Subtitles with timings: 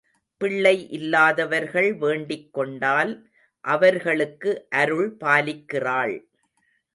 [0.41, 3.29] பிள்ளை இல்லாதவர்கள் வேண்டிக் கொண்டால்,
[3.65, 6.15] அவர்களுக்கு அருள் பாலிக்கிறாள்.